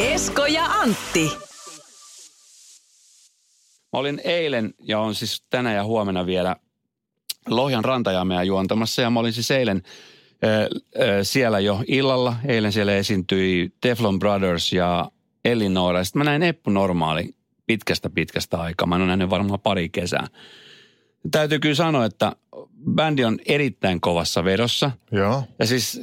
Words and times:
Esko 0.00 0.46
ja 0.46 0.64
Antti. 0.64 1.30
Mä 3.92 3.98
olin 3.98 4.20
eilen 4.24 4.74
ja 4.82 5.00
on 5.00 5.14
siis 5.14 5.42
tänä 5.50 5.72
ja 5.72 5.84
huomenna 5.84 6.26
vielä 6.26 6.56
Lohjan 7.48 7.84
rantajaamea 7.84 8.42
juontamassa 8.42 9.02
ja 9.02 9.10
mä 9.10 9.20
olin 9.20 9.32
siis 9.32 9.50
eilen 9.50 9.82
äh, 10.44 10.60
äh, 10.60 10.68
siellä 11.22 11.60
jo 11.60 11.82
illalla. 11.86 12.36
Eilen 12.48 12.72
siellä 12.72 12.94
esiintyi 12.94 13.72
Teflon 13.80 14.18
Brothers 14.18 14.72
ja 14.72 15.10
Elinora. 15.44 16.04
Sitten 16.04 16.20
mä 16.20 16.24
näin 16.24 16.42
Eppu 16.42 16.70
Normaali 16.70 17.34
pitkästä 17.66 18.10
pitkästä 18.10 18.60
aikaa. 18.60 18.86
Mä 18.86 18.94
en 18.94 19.02
ole 19.02 19.08
nähnyt 19.08 19.30
varmaan 19.30 19.60
pari 19.60 19.88
kesää. 19.88 20.26
Täytyy 21.30 21.58
kyllä 21.58 21.74
sanoa, 21.74 22.04
että 22.04 22.32
bändi 22.94 23.24
on 23.24 23.38
erittäin 23.46 24.00
kovassa 24.00 24.44
vedossa. 24.44 24.90
Joo. 25.12 25.42
Ja 25.58 25.66
siis 25.66 26.00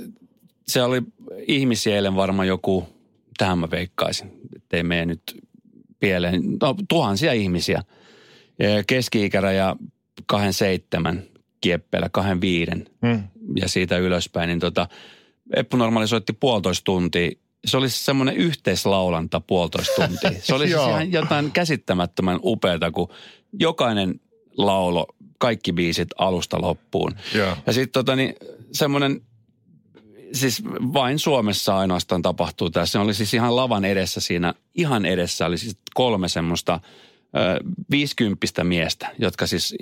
se 0.68 0.84
oli 0.84 1.02
ihmisiä 1.48 1.96
eilen 1.96 2.16
varmaan 2.16 2.48
joku, 2.48 2.93
tähän 3.44 3.58
mä 3.60 3.72
veikkaisin, 3.72 4.32
ettei 4.56 4.84
mene 4.84 5.06
nyt 5.06 5.22
pieleen, 6.00 6.42
no 6.62 6.76
tuhansia 6.90 7.34
ihmisiä. 7.34 7.84
Ja 8.60 8.84
Keski-ikäraja 8.88 9.76
kahden 10.26 10.54
seitsemän 10.54 11.24
kieppeillä, 11.62 12.10
kahden 12.12 12.42
viiden 12.42 12.86
Mm. 13.02 13.24
ja 13.56 13.68
siitä 13.68 13.98
ylöspäin, 13.98 14.48
niin 14.48 14.60
tota, 14.60 14.88
Eppu 15.56 15.78
Normaali 15.78 16.08
soitti 16.08 16.34
puolitoista 16.34 16.84
tuntia. 16.84 17.32
Se 17.66 17.78
oli 17.78 17.90
semmoinen 17.90 18.36
yhteislaulanta 18.36 19.40
puolitoista 19.40 20.08
tuntia. 20.08 20.32
Se 20.42 20.56
oli 20.56 20.68
siis 20.72 20.88
ihan 20.88 21.12
jotain 21.12 21.52
käsittämättömän 21.52 22.40
upeata, 22.44 22.92
kun 22.92 23.10
jokainen 23.60 24.20
laulo, 24.58 25.08
kaikki 25.40 25.74
biisit 25.74 26.10
alusta 26.18 26.62
loppuun. 26.62 27.16
Joo. 27.36 27.58
Ja 27.68 27.74
sitten 27.74 27.94
tota 27.94 28.16
niin, 28.16 28.36
semmoinen, 28.72 29.22
siis 30.34 30.64
vain 30.94 31.20
Suomessa 31.20 31.78
ainoastaan 31.78 32.22
tapahtuu 32.22 32.70
tässä. 32.70 32.92
Se 32.92 33.00
oli 33.00 33.14
siis 33.14 33.34
ihan 33.34 33.56
lavan 33.56 33.86
edessä 33.86 34.22
siinä, 34.22 34.54
ihan 34.76 35.06
edessä 35.06 35.46
oli 35.46 35.58
siis 35.58 35.78
kolme 35.94 36.30
semmoista 36.30 36.80
viisikymppistä 37.92 38.64
miestä, 38.64 39.10
jotka 39.20 39.48
siis 39.48 39.76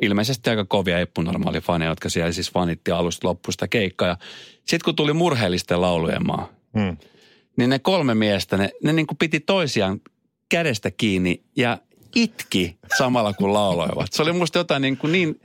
ilmeisesti 0.00 0.50
aika 0.50 0.64
kovia 0.64 0.98
eppunormaali 0.98 1.60
faneja, 1.60 1.90
jotka 1.90 2.08
siellä 2.08 2.32
siis 2.32 2.52
fanitti 2.52 2.90
alusta 2.90 3.28
loppuista 3.28 3.68
keikkaa. 3.68 4.16
Sitten 4.58 4.84
kun 4.84 4.96
tuli 4.96 5.12
murheellisten 5.12 5.80
laulujen 5.80 6.26
maa, 6.26 6.48
Mm. 6.74 6.96
niin 7.56 7.70
ne 7.70 7.78
kolme 7.78 8.14
miestä, 8.14 8.56
ne, 8.56 8.70
ne 8.84 8.92
niin 8.92 9.06
kuin 9.06 9.18
piti 9.18 9.40
toisiaan 9.40 10.00
kädestä 10.48 10.90
kiinni 10.90 11.42
ja 11.56 11.78
itki 12.14 12.77
samalla 12.98 13.32
kun 13.32 13.52
lauloivat. 13.52 14.12
Se 14.12 14.22
oli 14.22 14.32
musta 14.32 14.58
jotain 14.58 14.82
niin 14.82 14.96
kuin 14.96 15.12
niin, 15.12 15.40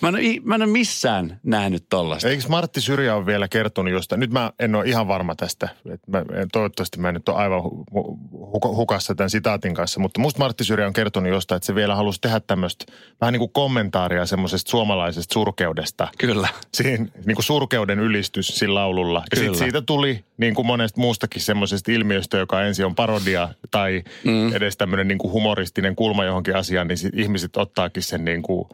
mä 0.00 0.08
en, 0.08 0.14
mä 0.44 0.54
en 0.54 0.62
ole 0.62 0.70
missään 0.70 1.40
nähnyt 1.42 1.84
tollasta. 1.90 2.28
Eikö 2.28 2.44
Martti 2.48 2.80
Syrjä 2.80 3.14
ole 3.14 3.26
vielä 3.26 3.48
kertonut 3.48 3.92
jostain? 3.92 4.20
Nyt 4.20 4.30
mä 4.30 4.52
en 4.58 4.74
ole 4.74 4.84
ihan 4.84 5.08
varma 5.08 5.34
tästä. 5.34 5.68
Mä, 6.06 6.22
toivottavasti 6.52 7.00
mä 7.00 7.08
en 7.08 7.14
nyt 7.14 7.28
ole 7.28 7.36
aivan 7.36 7.60
hu- 7.60 8.18
hu- 8.34 8.76
hukassa 8.76 9.14
tämän 9.14 9.30
sitaatin 9.30 9.74
kanssa. 9.74 10.00
Mutta 10.00 10.20
musta 10.20 10.38
Martti 10.38 10.64
Syrjä 10.64 10.86
on 10.86 10.92
kertonut 10.92 11.32
jostain, 11.32 11.56
että 11.56 11.66
se 11.66 11.74
vielä 11.74 11.94
halusi 11.94 12.20
tehdä 12.20 12.40
tämmöistä 12.40 12.84
vähän 13.20 13.32
niin 13.32 13.38
kuin 13.38 13.52
kommentaaria 13.52 14.26
semmoisesta 14.26 14.70
suomalaisesta 14.70 15.32
surkeudesta. 15.32 16.08
Kyllä. 16.18 16.48
Siinä 16.74 17.06
niin 17.26 17.34
kuin 17.34 17.44
surkeuden 17.44 18.00
ylistys 18.00 18.48
sillä 18.48 18.74
laululla. 18.80 19.18
Ja 19.18 19.24
Kyllä. 19.30 19.44
sitten 19.44 19.58
siitä 19.58 19.82
tuli 19.82 20.24
niin 20.36 20.54
kuin 20.54 20.66
monesta 20.66 21.00
muustakin 21.00 21.42
semmoisesta 21.42 21.92
ilmiöstä, 21.92 22.38
joka 22.38 22.62
ensin 22.62 22.86
on 22.86 22.94
parodia 22.94 23.48
tai 23.70 24.02
mm. 24.24 24.52
edes 24.52 24.76
tämmöinen 24.76 25.08
niin 25.08 25.18
kuin 25.18 25.32
humoristinen 25.32 25.96
kulma 25.96 26.24
johonkin 26.24 26.56
asiaan, 26.56 26.83
niin 26.84 26.98
sit 26.98 27.18
ihmiset 27.18 27.56
ottaakin 27.56 28.02
sen 28.02 28.24
niin 28.24 28.42
kuin, 28.42 28.68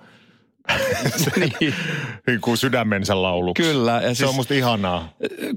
niin. 1.60 1.74
niin 2.26 2.40
kuin 2.40 2.56
sydämensä 2.56 3.22
lauluksi. 3.22 3.62
Kyllä. 3.62 3.92
Ja 4.02 4.08
Se 4.08 4.14
siis, 4.14 4.28
on 4.28 4.34
musta 4.34 4.54
ihanaa. 4.54 5.08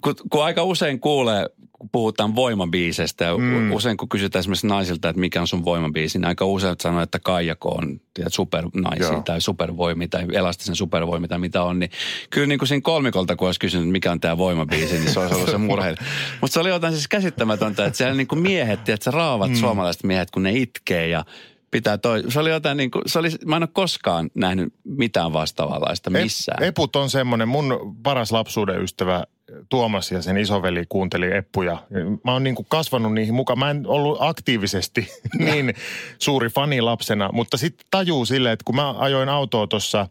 kun, 0.04 0.16
kun 0.32 0.44
aika 0.44 0.64
usein 0.64 1.00
kuulee, 1.00 1.46
kun 1.72 1.90
puhutaan 1.92 2.36
voimabiisestä 2.36 3.26
ja 3.26 3.38
Mm. 3.38 3.72
usein 3.72 3.98
kun 3.98 4.10
kysytään 4.10 4.40
esimerkiksi 4.40 4.68
naisilta, 4.68 5.10
että 5.10 5.20
mikä 5.20 5.42
on 5.42 5.48
sun 5.48 5.66
voimabiisi, 5.66 6.20
niin 6.20 6.28
aika 6.28 6.46
usein 6.46 6.76
sanoo, 6.82 7.02
että 7.02 7.20
Kaijako 7.20 7.70
on 7.70 8.02
tiedät, 8.14 8.34
supernaisia 8.34 9.06
Joo. 9.08 9.22
tai 9.22 9.42
supervoimi 9.42 10.08
tai 10.08 10.26
elastisen 10.34 10.76
supervoimi 10.76 11.28
tai 11.28 11.40
mitä 11.40 11.64
on. 11.64 11.80
Niin 11.80 11.92
kyllä 12.30 12.48
niin 12.48 12.60
kuin 12.60 12.68
siinä 12.68 12.82
kolmikolta, 12.82 13.36
kun 13.36 13.48
olisi 13.48 13.60
kysynyt, 13.60 13.90
mikä 13.90 14.12
on 14.12 14.20
tämä 14.20 14.38
voimabiisi, 14.38 14.94
niin 15.00 15.12
se 15.14 15.20
olisi 15.20 15.36
ollut 15.36 15.50
se 15.50 15.58
murhe. 15.68 15.96
Mutta 16.42 16.54
se 16.54 16.60
oli 16.60 16.70
jotain 16.70 16.94
siis 16.94 17.08
käsittämätöntä, 17.08 17.86
että 17.86 17.98
siellä 17.98 18.16
niin 18.16 18.28
kuin 18.28 18.42
miehet, 18.42 18.90
että 18.90 19.12
raavat 19.12 19.50
mm. 19.50 19.56
suomalaiset 19.56 20.04
miehet, 20.04 20.32
kun 20.32 20.44
ne 20.44 20.52
itkee 20.52 21.08
ja 21.08 21.26
pitää 21.74 21.98
toi. 21.98 22.24
Se 22.30 22.40
oli 22.40 22.50
jotain 22.50 22.78
niin 22.78 22.92
kuin, 22.92 23.02
se 23.06 23.20
oli, 23.20 23.30
mä 23.46 23.56
en 23.56 23.64
ole 23.64 23.70
koskaan 23.74 24.30
nähnyt 24.36 24.74
mitään 24.84 25.34
vastaavanlaista 25.34 26.10
missään. 26.10 26.64
Ep- 26.64 26.68
Eput 26.68 26.96
on 26.96 27.10
semmoinen, 27.10 27.48
mun 27.48 27.96
paras 28.04 28.32
lapsuuden 28.32 28.82
ystävä 28.82 29.24
Tuomas 29.70 30.12
ja 30.12 30.22
sen 30.22 30.38
isoveli 30.38 30.86
kuunteli 30.90 31.36
Eppuja. 31.36 31.84
Mä 32.24 32.34
oon 32.34 32.44
niin 32.44 32.56
kuin 32.56 32.66
kasvanut 32.70 33.14
niihin 33.14 33.34
mukaan. 33.34 33.60
Mä 33.60 33.70
en 33.70 33.88
ollut 33.88 34.18
aktiivisesti 34.20 35.08
niin 35.46 35.74
suuri 36.20 36.50
fani 36.50 36.82
lapsena, 36.82 37.30
mutta 37.34 37.58
sitten 37.58 37.88
tajuu 37.92 38.26
silleen, 38.26 38.54
että 38.54 38.64
kun 38.66 38.76
mä 38.76 38.92
ajoin 38.98 39.30
autoa 39.30 39.68
tuossa 39.68 40.08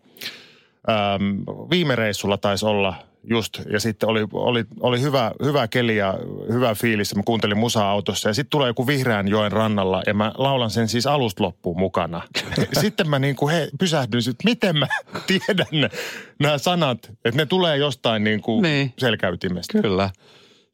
viime 1.70 1.96
reissulla 1.96 2.36
taisi 2.36 2.66
olla 2.66 2.94
just, 3.30 3.58
ja 3.72 3.80
sitten 3.80 4.08
oli, 4.08 4.26
oli, 4.32 4.64
oli 4.80 5.00
hyvä, 5.00 5.32
hyvä 5.44 5.68
keli 5.68 5.96
ja 5.96 6.18
hyvä 6.52 6.74
fiilis, 6.74 7.14
mä 7.16 7.22
kuuntelin 7.22 7.58
musaa 7.58 7.90
autossa, 7.90 8.28
ja 8.28 8.34
sitten 8.34 8.50
tulee 8.50 8.66
joku 8.68 8.86
vihreän 8.86 9.28
joen 9.28 9.52
rannalla, 9.52 10.02
ja 10.06 10.14
mä 10.14 10.32
laulan 10.38 10.70
sen 10.70 10.88
siis 10.88 11.06
alusta 11.06 11.42
loppuun 11.42 11.78
mukana. 11.78 12.22
sitten 12.80 13.08
mä 13.10 13.18
niin 13.18 13.36
kuin 13.36 13.54
he, 13.54 13.68
pysähdyin, 13.78 14.20
että 14.30 14.44
miten 14.44 14.76
mä 14.78 14.86
tiedän 15.26 15.90
nämä 16.38 16.58
sanat, 16.58 16.98
että 17.24 17.36
ne 17.40 17.46
tulee 17.46 17.76
jostain 17.76 18.24
niin 18.24 18.40
kuin 18.42 18.62
Niin. 18.62 18.92
selkäytimestä. 18.98 19.82
Kyllä. 19.82 20.10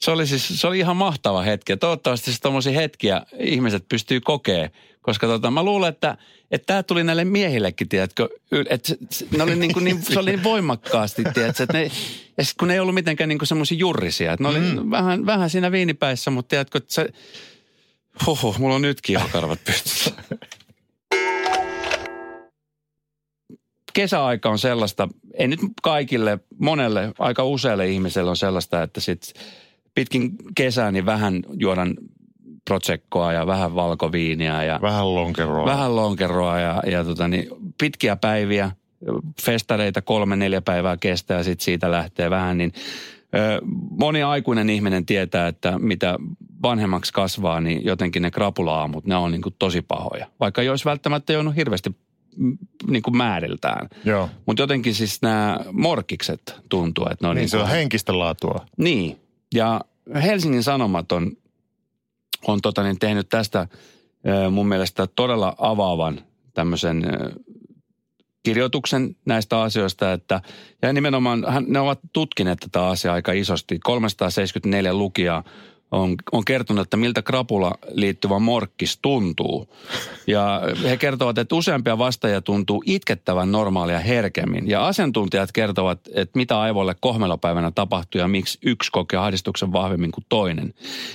Se 0.00 0.10
oli 0.10 0.26
siis, 0.26 0.60
se 0.60 0.66
oli 0.66 0.78
ihan 0.78 0.96
mahtava 0.96 1.42
hetki. 1.42 1.72
Ja 1.72 1.76
toivottavasti 1.76 2.24
siis 2.24 2.40
tommosia 2.40 2.72
hetkiä 2.72 3.22
ihmiset 3.38 3.88
pystyy 3.88 4.20
kokee, 4.20 4.70
koska 5.02 5.26
tota, 5.26 5.50
mä 5.50 5.62
luulen, 5.62 5.88
että 5.88 6.16
että 6.50 6.66
tämä 6.66 6.82
tuli 6.82 7.04
näille 7.04 7.24
miehillekin, 7.24 7.88
tiedätkö, 7.88 8.28
että 8.68 8.88
se, 8.88 8.96
se, 9.10 9.26
ne 9.36 9.42
oli 9.42 9.56
niin 9.56 9.72
kuin 9.72 9.84
niin, 9.84 10.02
se 10.02 10.18
oli 10.18 10.30
niin 10.30 10.42
voimakkaasti, 10.42 11.24
tiedätkö, 11.34 11.62
että 11.62 11.78
ne, 11.78 11.90
ja 12.38 12.44
sit 12.44 12.54
kun 12.58 12.68
ne 12.68 12.74
ei 12.74 12.80
ollut 12.80 12.94
mitenkään 12.94 13.28
niin 13.28 13.38
kuin 13.38 13.46
semmoisia 13.46 13.78
jurrisia, 13.78 14.32
että 14.32 14.42
ne 14.42 14.48
oli 14.48 14.60
mm. 14.60 14.90
vähän, 14.90 15.26
vähän 15.26 15.50
siinä 15.50 15.72
viinipäissä, 15.72 16.30
mutta 16.30 16.48
tiedätkö, 16.48 16.78
että 16.78 16.94
se, 16.94 17.08
huhhuh, 18.26 18.58
mulla 18.58 18.74
on 18.74 18.82
nytkin 18.82 19.14
jalkarvat 19.14 19.64
pystyssä. 19.64 20.10
kesäaika 23.94 24.50
on 24.50 24.58
sellaista, 24.58 25.08
ei 25.34 25.48
nyt 25.48 25.60
kaikille, 25.82 26.38
monelle, 26.58 27.12
aika 27.18 27.44
usealle 27.44 27.88
ihmiselle 27.88 28.30
on 28.30 28.36
sellaista, 28.36 28.82
että 28.82 29.00
sit 29.00 29.34
pitkin 29.98 30.30
kesää 30.54 30.92
niin 30.92 31.06
vähän 31.06 31.42
juodaan 31.52 31.94
prosekkoa 32.64 33.32
ja 33.32 33.46
vähän 33.46 33.74
valkoviiniä 33.74 34.64
ja 34.64 34.78
Vähän 34.82 35.14
lonkeroa. 35.14 35.64
vähän 35.66 35.96
lonkeroa 35.96 36.60
ja, 36.60 36.82
ja 36.86 37.04
tota 37.04 37.28
niin, 37.28 37.48
pitkiä 37.80 38.16
päiviä, 38.16 38.70
festareita 39.42 40.02
kolme, 40.02 40.36
neljä 40.36 40.60
päivää 40.62 40.96
kestää 40.96 41.36
ja 41.38 41.44
sitten 41.44 41.64
siitä 41.64 41.90
lähtee 41.90 42.30
vähän, 42.30 42.58
niin 42.58 42.72
ö, 43.34 43.60
moni 44.00 44.22
aikuinen 44.22 44.70
ihminen 44.70 45.06
tietää, 45.06 45.48
että 45.48 45.78
mitä 45.78 46.18
vanhemmaksi 46.62 47.12
kasvaa, 47.12 47.60
niin 47.60 47.84
jotenkin 47.84 48.22
ne 48.22 48.30
krapula-aamut, 48.30 49.06
ne 49.06 49.16
on 49.16 49.30
niin 49.30 49.42
kuin 49.42 49.54
tosi 49.58 49.82
pahoja. 49.82 50.26
Vaikka 50.40 50.62
ei 50.62 50.68
olisi 50.68 50.84
välttämättä 50.84 51.32
joudut 51.32 51.56
hirveästi 51.56 51.90
mm, 52.36 52.58
niin 52.86 53.02
kuin 53.02 53.16
määriltään. 53.16 53.88
Joo. 54.04 54.28
Mutta 54.46 54.62
jotenkin 54.62 54.94
siis 54.94 55.22
nämä 55.22 55.58
morkikset 55.72 56.56
tuntuu, 56.68 57.04
että 57.10 57.24
ne 57.24 57.28
on 57.28 57.36
Niin 57.36 57.48
se 57.48 57.56
kuin- 57.56 57.64
on 57.64 57.70
henkistä 57.70 58.18
laatua. 58.18 58.66
niin, 58.78 59.16
ja 59.54 59.80
Helsingin 60.14 60.62
Sanomat 60.62 61.12
on, 61.12 61.32
on 62.46 62.60
tota 62.60 62.82
niin, 62.82 62.98
tehnyt 62.98 63.28
tästä 63.28 63.68
mun 64.50 64.68
mielestä 64.68 65.06
todella 65.06 65.54
avaavan 65.58 66.20
tämmöisen 66.54 67.02
kirjoituksen 68.42 69.16
näistä 69.24 69.62
asioista, 69.62 70.12
että 70.12 70.40
ja 70.82 70.92
nimenomaan 70.92 71.46
ne 71.66 71.80
ovat 71.80 72.00
tutkineet 72.12 72.58
tätä 72.58 72.86
asiaa 72.86 73.14
aika 73.14 73.32
isosti. 73.32 73.78
374 73.78 74.94
lukijaa 74.94 75.44
on, 75.90 76.14
on 76.32 76.44
kertonut, 76.44 76.82
että 76.82 76.96
miltä 76.96 77.22
krapula 77.22 77.74
liittyvä 77.92 78.38
morkkis 78.38 78.98
tuntuu. 79.02 79.74
Ja 80.26 80.62
he 80.84 80.96
kertovat, 80.96 81.38
että 81.38 81.54
useampia 81.54 81.98
vastaajia 81.98 82.40
tuntuu 82.40 82.82
itkettävän 82.86 83.52
normaalia 83.52 83.98
herkemmin. 83.98 84.68
Ja 84.70 84.86
asiantuntijat 84.86 85.52
kertovat, 85.52 86.00
että 86.14 86.38
mitä 86.38 86.60
aivoille 86.60 86.94
kohmelopäivänä 87.00 87.70
tapahtuu 87.70 88.20
ja 88.20 88.28
miksi 88.28 88.58
yksi 88.62 88.92
kokee 88.92 89.18
ahdistuksen 89.18 89.72
vahvemmin 89.72 90.12
kuin 90.12 90.24
toinen. 90.28 90.74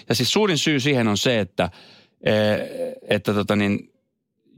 Ja 0.10 0.16
siis 0.16 0.32
suurin 0.32 0.58
syy 0.58 0.80
siihen 0.80 1.08
on 1.08 1.18
se, 1.18 1.40
että, 1.40 1.70
eh, 2.24 2.60
että 3.10 3.34
tota 3.34 3.56
niin, 3.56 3.94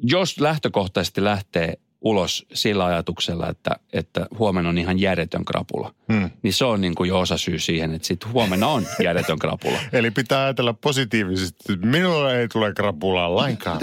jos 0.03 0.39
lähtökohtaisesti 0.39 1.23
lähtee 1.23 1.73
ulos 2.05 2.45
sillä 2.53 2.85
ajatuksella, 2.85 3.49
että, 3.49 3.75
että 3.93 4.27
huomenna 4.39 4.69
on 4.69 4.77
ihan 4.77 4.99
järjetön 4.99 5.45
krapula. 5.45 5.93
Hmm. 6.13 6.29
Niin 6.41 6.53
se 6.53 6.65
on 6.65 6.81
niin 6.81 6.95
kuin 6.95 7.07
jo 7.07 7.19
osa 7.19 7.37
syy 7.37 7.59
siihen, 7.59 7.93
että 7.93 8.07
sitten 8.07 8.31
huomenna 8.31 8.67
on 8.67 8.87
järjetön 9.03 9.39
krapula. 9.39 9.79
Eli 9.93 10.11
pitää 10.11 10.43
ajatella 10.43 10.73
positiivisesti, 10.73 11.77
minulla 11.77 12.33
ei 12.33 12.47
tule 12.47 12.73
krapulaa 12.73 13.35
lainkaan. 13.35 13.79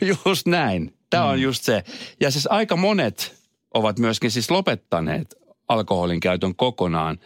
just 0.26 0.46
näin. 0.46 0.94
Tämä 1.10 1.22
hmm. 1.22 1.32
on 1.32 1.40
just 1.40 1.64
se. 1.64 1.84
Ja 2.20 2.30
siis 2.30 2.46
aika 2.50 2.76
monet 2.76 3.38
ovat 3.74 3.98
myöskin 3.98 4.30
siis 4.30 4.50
lopettaneet 4.50 5.34
alkoholin 5.68 6.20
käytön 6.20 6.54
kokonaan. 6.54 7.18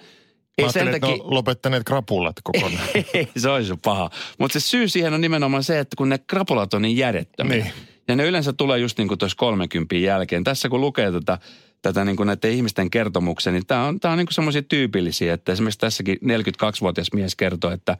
Ei 0.58 0.72
sen 0.72 0.90
takia... 1.00 1.16
lopettaneet 1.18 1.84
krapulat 1.84 2.36
kokonaan. 2.42 2.88
ei, 3.14 3.28
se 3.36 3.48
olisi 3.48 3.74
paha. 3.82 4.10
Mutta 4.38 4.60
se 4.60 4.66
syy 4.66 4.88
siihen 4.88 5.14
on 5.14 5.20
nimenomaan 5.20 5.64
se, 5.64 5.78
että 5.78 5.96
kun 5.96 6.08
ne 6.08 6.18
krapulat 6.18 6.74
on 6.74 6.82
niin 6.82 6.96
järjettömiä. 6.96 7.56
Niin 7.56 7.72
ja 8.08 8.16
ne 8.16 8.24
yleensä 8.24 8.52
tulee 8.52 8.78
just 8.78 8.98
niin 8.98 9.08
kuin 9.08 9.18
tuossa 9.18 9.36
30 9.36 9.94
jälkeen. 9.94 10.44
Tässä 10.44 10.68
kun 10.68 10.80
lukee 10.80 11.12
tätä, 11.12 11.38
tätä 11.82 12.04
niin 12.04 12.16
kuin 12.16 12.26
näiden 12.26 12.52
ihmisten 12.52 12.90
kertomuksia, 12.90 13.52
niin 13.52 13.66
tämä 13.66 13.84
on, 13.84 14.00
tämä 14.00 14.12
on 14.12 14.18
niin 14.18 14.26
kuin 14.26 14.34
semmoisia 14.34 14.62
tyypillisiä, 14.62 15.34
että 15.34 15.52
esimerkiksi 15.52 15.78
tässäkin 15.78 16.16
42-vuotias 16.16 17.12
mies 17.14 17.36
kertoo, 17.36 17.70
että 17.70 17.96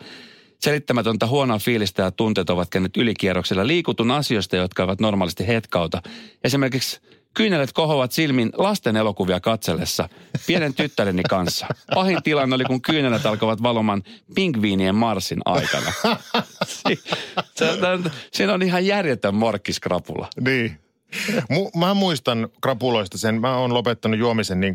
selittämätöntä 0.61 1.27
huonoa 1.27 1.59
fiilistä 1.59 2.03
ja 2.03 2.11
tunteet 2.11 2.51
ovat 2.51 2.71
käyneet 2.71 2.97
ylikierroksella. 2.97 3.67
Liikutun 3.67 4.11
asioista, 4.11 4.57
jotka 4.57 4.85
ovat 4.85 5.01
normaalisti 5.01 5.47
hetkauta. 5.47 6.03
Esimerkiksi 6.45 7.01
Kyynelet 7.35 7.73
kohovat 7.73 8.13
silmin 8.13 8.51
lasten 8.57 8.97
elokuvia 8.97 9.41
katsellessa 9.41 10.09
pienen 10.47 10.75
tyttäreni 10.75 11.23
kanssa. 11.23 11.67
Pahin 11.95 12.23
tilanne 12.23 12.55
oli, 12.55 12.65
kun 12.65 12.83
kyynelet 12.83 13.27
alkavat 13.27 13.63
valomaan 13.63 14.03
pingviinien 14.35 14.95
Marsin 14.95 15.41
aikana. 15.45 15.93
Siinä 18.33 18.53
on 18.55 18.63
ihan 18.63 18.87
järjetön 18.87 19.35
morkkiskrapula. 19.35 20.29
Niin. 20.41 20.79
Mä 21.77 21.95
muistan 21.95 22.49
krapuloista 22.61 23.19
sen, 23.19 23.41
mä 23.41 23.57
oon 23.57 23.75
lopettanut 23.75 24.19
juomisen 24.19 24.61
niin, 24.61 24.75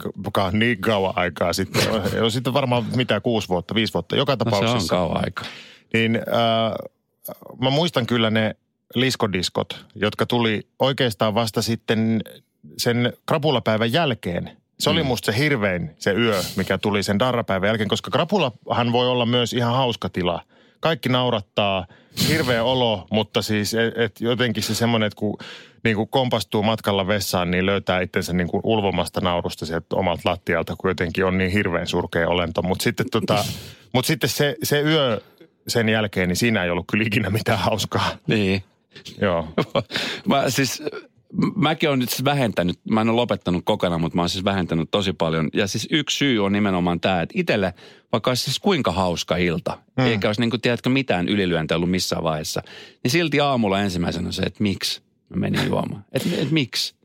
niin 0.51 0.81
kauan 0.81 1.13
aikaa 1.16 1.54
sitten. 1.54 1.84
On 2.24 2.31
sitten 2.31 2.54
varmaan 2.54 2.86
mitä 2.95 3.19
kuusi 3.19 3.50
vuotta, 3.50 3.75
viisi 3.75 3.94
vuotta, 3.94 4.16
joka 4.16 4.38
tapauksessa. 4.38 4.80
Se 4.80 4.95
on 4.95 5.00
kauan 5.00 5.24
aikaa. 5.25 5.45
Niin 5.94 6.16
äh, 6.16 6.89
mä 7.62 7.69
muistan 7.69 8.06
kyllä 8.06 8.30
ne 8.30 8.56
liskodiskot, 8.95 9.86
jotka 9.95 10.25
tuli 10.25 10.68
oikeastaan 10.80 11.36
vasta 11.36 11.62
sitten 11.62 12.22
sen 12.78 13.13
krapulapäivän 13.25 13.94
jälkeen. 13.94 14.51
Se 14.80 14.90
oli 14.90 15.04
mm. 15.04 15.07
musta 15.07 15.31
se 15.31 15.38
hirvein 15.38 15.92
se 16.00 16.12
yö, 16.12 16.42
mikä 16.56 16.78
tuli 16.78 17.04
sen 17.04 17.19
darrapäivän 17.19 17.68
jälkeen, 17.68 17.90
koska 17.90 18.12
krapulahan 18.12 18.92
voi 18.92 19.07
olla 19.07 19.25
myös 19.25 19.54
ihan 19.54 19.74
hauska 19.74 20.10
tila. 20.10 20.42
Kaikki 20.79 21.09
naurattaa, 21.09 21.85
hirveä 22.27 22.63
olo, 22.63 23.07
mutta 23.12 23.41
siis 23.41 23.74
et, 23.74 23.97
et 23.97 24.21
jotenkin 24.21 24.63
se 24.63 24.75
semmoinen, 24.75 25.07
että 25.07 25.18
kun 25.18 25.38
niin 25.83 25.95
kuin 25.95 26.09
kompastuu 26.09 26.63
matkalla 26.63 27.07
vessaan, 27.07 27.51
niin 27.51 27.65
löytää 27.65 28.01
itsensä 28.01 28.33
niin 28.33 28.47
kuin 28.47 28.62
ulvomasta 28.63 29.21
naurusta 29.21 29.65
sieltä 29.65 29.95
omalta 29.95 30.29
lattialta, 30.29 30.75
kun 30.77 30.89
jotenkin 30.89 31.25
on 31.25 31.38
niin 31.38 31.51
hirveän 31.51 31.88
surkea 31.88 32.29
olento. 32.29 32.62
Mutta 32.62 32.83
sitten, 32.83 33.06
tota, 33.12 33.45
mut 33.94 34.06
sitten 34.06 34.29
se, 34.29 34.56
se 34.63 34.81
yö 34.81 35.21
sen 35.68 35.89
jälkeen, 35.89 36.27
niin 36.27 36.38
siinä 36.38 36.63
ei 36.63 36.69
ollut 36.69 36.85
kyllä 36.91 37.03
ikinä 37.07 37.30
mitään 37.30 37.59
hauskaa. 37.59 38.18
Niin. 38.27 38.63
Joo. 39.21 39.47
Mä 40.30 40.50
siis 40.50 40.83
mäkin 41.56 41.89
olen 41.89 42.00
nyt 42.00 42.09
siis 42.09 42.25
vähentänyt, 42.25 42.79
mä 42.89 43.01
en 43.01 43.09
ole 43.09 43.15
lopettanut 43.15 43.65
kokonaan, 43.65 44.01
mutta 44.01 44.15
mä 44.15 44.21
oon 44.21 44.29
siis 44.29 44.45
vähentänyt 44.45 44.91
tosi 44.91 45.13
paljon. 45.13 45.50
Ja 45.53 45.68
siis 45.68 45.88
yksi 45.91 46.18
syy 46.18 46.45
on 46.45 46.51
nimenomaan 46.51 47.00
tämä, 47.00 47.21
että 47.21 47.33
itselle, 47.38 47.74
vaikka 48.12 48.31
olisi 48.31 48.44
siis 48.44 48.59
kuinka 48.59 48.91
hauska 48.91 49.38
ilta, 49.38 49.77
hmm. 50.01 50.07
eikä 50.07 50.27
olisi 50.27 50.41
niin 50.41 50.50
kuin, 50.50 50.62
tiedätkö, 50.62 50.89
mitään 50.89 51.29
ylilyöntä 51.29 51.75
ollut 51.75 51.91
missään 51.91 52.24
vaiheessa, 52.24 52.62
niin 53.03 53.12
silti 53.12 53.39
aamulla 53.39 53.81
ensimmäisenä 53.81 54.31
se, 54.31 54.41
että 54.41 54.63
miksi 54.63 55.01
mä 55.29 55.39
menin 55.39 55.68
juomaan. 55.68 56.06
Että 56.12 56.29
et, 56.38 56.51
miksi? 56.51 56.95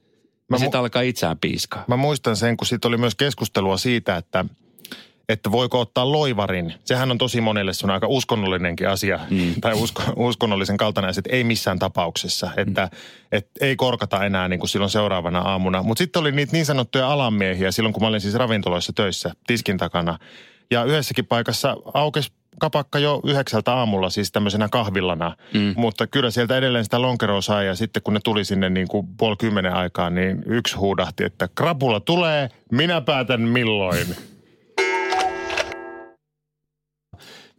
Mä 0.49 0.59
sitten 0.59 0.79
mu- 0.79 0.83
alkaa 0.83 1.03
itseään 1.03 1.39
piiskaa. 1.39 1.85
Mä 1.89 1.97
muistan 1.97 2.37
sen, 2.37 2.57
kun 2.57 2.67
siitä 2.67 2.89
oli 2.89 2.97
myös 2.97 3.15
keskustelua 3.15 3.77
siitä, 3.77 4.17
että– 4.17 4.45
että 5.29 5.53
voiko 5.53 5.81
ottaa 5.81 6.13
loivarin. 6.13 6.75
Sehän 6.85 7.11
on 7.11 7.19
tosi 7.19 7.41
monelle 7.41 7.73
sun 7.73 7.91
aika 7.91 8.07
uskonnollinenkin 8.07 8.89
asia, 8.89 9.21
mm. 9.31 9.55
tai 9.61 9.73
usko, 9.75 10.03
uskonnollisen 10.17 10.77
kaltainen 10.77 11.15
että 11.19 11.31
ei 11.37 11.45
missään 11.45 11.79
tapauksessa, 11.79 12.51
että 12.57 12.83
mm. 12.93 12.99
et 13.33 13.49
ei 13.61 13.77
korkata 13.77 14.25
enää 14.25 14.49
niin 14.49 14.61
kuin 14.61 14.69
silloin 14.69 14.91
seuraavana 14.91 15.41
aamuna. 15.41 15.83
Mutta 15.83 15.99
sitten 15.99 16.21
oli 16.21 16.33
niitä 16.33 16.53
niin 16.53 16.67
sanottuja 16.67 17.13
alamiehiä 17.13 17.73
silloin, 17.73 17.93
kun 17.93 18.03
mä 18.03 18.09
olin 18.09 18.21
siis 18.21 18.35
ravintoloissa 18.35 18.93
töissä 18.93 19.31
tiskin 19.47 19.77
takana. 19.77 20.19
Ja 20.71 20.85
yhdessäkin 20.85 21.27
paikassa 21.27 21.77
aukesi 21.95 22.33
kapakka 22.59 22.99
jo 22.99 23.21
yhdeksältä 23.25 23.75
aamulla 23.75 24.11
siis 24.11 24.33
tämmöisenä 24.33 24.69
kahvillana. 24.69 25.37
Mm. 25.55 25.75
Mutta 25.77 26.07
kyllä 26.07 26.31
sieltä 26.31 26.57
edelleen 26.57 26.85
sitä 26.85 27.03
lonkeroa 27.03 27.41
sai 27.41 27.67
ja 27.67 27.75
sitten 27.75 28.03
kun 28.03 28.15
ne 28.15 28.21
tuli 28.25 28.45
sinne 28.45 28.71
niin 28.71 28.89
kuin 28.89 29.07
puoli 29.17 29.37
kymmenen 29.37 29.75
aikaan, 29.75 30.15
niin 30.15 30.43
yksi 30.47 30.77
huudahti, 30.77 31.25
että 31.25 31.49
krapula 31.55 32.01
tulee, 32.01 32.49
minä 32.73 33.01
päätän 33.01 33.41
milloin. 33.41 34.07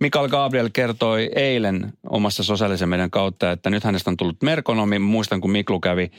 Mikael 0.03 0.27
Gabriel 0.27 0.69
kertoi 0.73 1.29
eilen 1.35 1.93
omassa 2.09 2.43
sosiaalisen 2.43 2.89
median 2.89 3.11
kautta, 3.11 3.51
että 3.51 3.69
nyt 3.69 3.83
hänestä 3.83 4.09
on 4.09 4.17
tullut 4.17 4.41
merkonomi. 4.41 4.99
Muistan, 4.99 5.41
kun 5.41 5.51
Miklu 5.51 5.79
kävi 5.79 6.11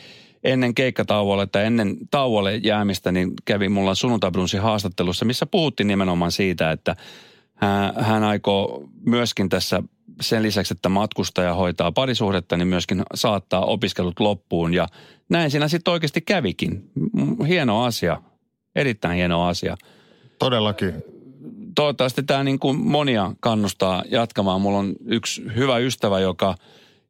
ennen 0.45 0.75
keikkatauolle 0.75 1.47
tai 1.47 1.65
ennen 1.65 1.97
tauolle 2.11 2.57
jäämistä, 2.57 3.13
niin 3.13 3.33
kävi 3.45 3.69
mulla 3.69 3.95
sunnuntabrunsin 3.95 4.61
haastattelussa, 4.61 5.25
missä 5.25 5.47
puhuttiin 5.47 5.87
nimenomaan 5.87 6.33
siitä, 6.33 6.71
että 6.71 6.97
hän 7.97 8.25
aikoo 8.25 8.89
myöskin 9.07 9.49
tässä 9.49 9.83
sen 10.21 10.43
lisäksi, 10.43 10.75
että 10.75 10.89
matkustaja 10.89 11.55
hoitaa 11.55 11.93
parisuhdetta, 11.93 12.57
niin 12.57 12.69
myöskin 12.69 13.03
saattaa 13.15 13.65
opiskelut 13.65 14.21
loppuun. 14.21 14.75
Ja 14.75 14.87
näin 15.29 15.51
siinä 15.51 15.69
sitten 15.69 15.93
oikeasti 15.93 16.21
kävikin. 16.21 16.91
Hieno 17.49 17.85
asia. 17.85 18.23
Erittäin 18.77 19.17
hieno 19.17 19.47
asia. 19.47 19.77
Todellakin 20.39 21.14
toivottavasti 21.75 22.23
tämä 22.23 22.45
niin 22.45 22.59
kuin 22.59 22.81
monia 22.81 23.33
kannustaa 23.41 24.03
jatkamaan. 24.11 24.61
Mulla 24.61 24.79
on 24.79 24.95
yksi 25.07 25.43
hyvä 25.57 25.79
ystävä, 25.79 26.21
joka 26.21 26.55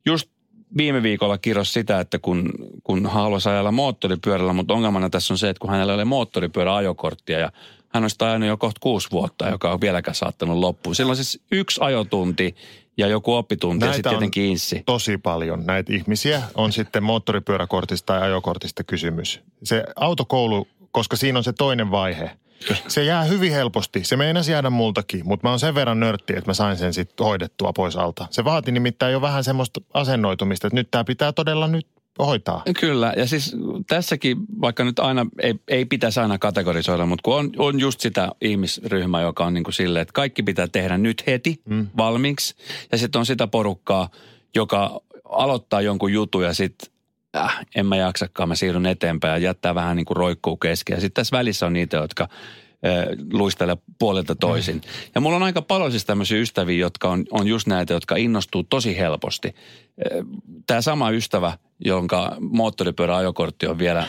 just 0.06 0.30
viime 0.76 1.02
viikolla 1.02 1.38
kirjoisi 1.38 1.72
sitä, 1.72 2.00
että 2.00 2.18
kun, 2.18 2.52
kun 2.82 3.06
haluaisi 3.06 3.48
ajella 3.48 3.72
moottoripyörällä, 3.72 4.52
mutta 4.52 4.74
ongelmana 4.74 5.10
tässä 5.10 5.34
on 5.34 5.38
se, 5.38 5.48
että 5.48 5.60
kun 5.60 5.70
hänellä 5.70 5.92
ei 5.92 5.94
ole 5.94 6.04
moottoripyöräajokorttia 6.04 7.38
ja 7.38 7.52
hän 7.88 8.04
on 8.04 8.10
sitä 8.10 8.26
ajanut 8.26 8.48
jo 8.48 8.56
kohta 8.56 8.80
kuusi 8.80 9.10
vuotta, 9.10 9.48
joka 9.48 9.72
on 9.72 9.80
vieläkään 9.80 10.14
saattanut 10.14 10.58
loppuun. 10.58 10.94
Silloin 10.94 11.16
siis 11.16 11.40
yksi 11.52 11.80
ajotunti 11.84 12.54
ja 12.96 13.06
joku 13.06 13.34
oppitunti 13.34 13.80
Näitä 13.80 13.90
ja 13.90 13.94
sitten 13.94 14.10
tietenkin 14.10 14.44
inssi. 14.44 14.82
tosi 14.86 15.18
paljon. 15.18 15.66
Näitä 15.66 15.92
ihmisiä 15.92 16.42
on 16.54 16.72
sitten 16.72 17.02
moottoripyöräkortista 17.02 18.06
tai 18.06 18.22
ajokortista 18.22 18.84
kysymys. 18.84 19.40
Se 19.64 19.84
autokoulu, 19.96 20.68
koska 20.90 21.16
siinä 21.16 21.38
on 21.38 21.44
se 21.44 21.52
toinen 21.52 21.90
vaihe– 21.90 22.30
se 22.88 23.04
jää 23.04 23.24
hyvin 23.24 23.52
helposti. 23.52 24.04
Se 24.04 24.16
meinasi 24.16 24.52
jäädä 24.52 24.70
multakin, 24.70 25.22
mutta 25.24 25.46
mä 25.46 25.50
oon 25.50 25.60
sen 25.60 25.74
verran 25.74 26.00
nörtti, 26.00 26.32
että 26.36 26.50
mä 26.50 26.54
sain 26.54 26.76
sen 26.76 26.94
sitten 26.94 27.26
hoidettua 27.26 27.72
pois 27.72 27.96
alta. 27.96 28.26
Se 28.30 28.44
vaati 28.44 28.72
nimittäin 28.72 29.12
jo 29.12 29.20
vähän 29.20 29.44
semmoista 29.44 29.80
asennoitumista, 29.94 30.66
että 30.66 30.74
nyt 30.74 30.90
tämä 30.90 31.04
pitää 31.04 31.32
todella 31.32 31.68
nyt 31.68 31.86
hoitaa. 32.18 32.62
Kyllä, 32.80 33.12
ja 33.16 33.26
siis 33.26 33.56
tässäkin, 33.88 34.36
vaikka 34.60 34.84
nyt 34.84 34.98
aina 34.98 35.26
ei, 35.42 35.54
ei 35.68 35.84
pitäisi 35.84 36.20
aina 36.20 36.38
kategorisoida, 36.38 37.06
mutta 37.06 37.22
kun 37.22 37.34
on, 37.34 37.50
on 37.58 37.80
just 37.80 38.00
sitä 38.00 38.28
ihmisryhmää, 38.40 39.22
joka 39.22 39.44
on 39.44 39.54
niin 39.54 39.64
kuin 39.64 39.74
silleen, 39.74 40.02
että 40.02 40.12
kaikki 40.12 40.42
pitää 40.42 40.68
tehdä 40.68 40.98
nyt 40.98 41.26
heti 41.26 41.60
mm. 41.64 41.86
valmiiksi. 41.96 42.54
Ja 42.92 42.98
sitten 42.98 43.18
on 43.18 43.26
sitä 43.26 43.46
porukkaa, 43.46 44.08
joka 44.54 45.00
aloittaa 45.24 45.80
jonkun 45.80 46.12
jutun 46.12 46.44
ja 46.44 46.54
sitten 46.54 46.93
äh, 47.36 47.66
en 47.74 47.86
mä 47.86 47.96
jaksakaan, 47.96 48.48
mä 48.48 48.54
siirryn 48.54 48.86
eteenpäin 48.86 49.32
ja 49.32 49.48
jättää 49.48 49.74
vähän 49.74 49.96
niin 49.96 50.06
kuin 50.06 50.16
roikkuu 50.16 50.56
kesken. 50.56 50.94
Ja 50.94 51.00
sitten 51.00 51.20
tässä 51.20 51.36
välissä 51.36 51.66
on 51.66 51.72
niitä, 51.72 51.96
jotka 51.96 52.22
äh, 52.22 53.04
luistelee 53.32 53.76
puolelta 53.98 54.34
toisin. 54.34 54.80
Ja 55.14 55.20
mulla 55.20 55.36
on 55.36 55.42
aika 55.42 55.62
paljon 55.62 55.90
siis 55.90 56.04
tämmöisiä 56.04 56.38
ystäviä, 56.38 56.78
jotka 56.78 57.08
on, 57.08 57.24
on 57.30 57.46
just 57.46 57.66
näitä, 57.66 57.94
jotka 57.94 58.16
innostuu 58.16 58.62
tosi 58.62 58.98
helposti. 58.98 59.48
Äh, 59.48 60.26
Tämä 60.66 60.80
sama 60.80 61.10
ystävä, 61.10 61.58
jonka 61.84 62.36
moottoripyöräajokortti 62.40 63.66
on 63.66 63.78
vielä 63.78 64.06